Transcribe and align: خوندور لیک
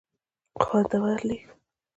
خوندور 0.63 1.19
لیک 1.27 1.45